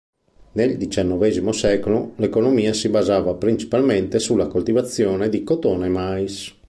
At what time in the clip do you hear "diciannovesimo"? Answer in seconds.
0.77-1.51